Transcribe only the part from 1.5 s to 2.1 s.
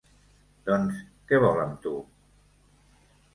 amb tu?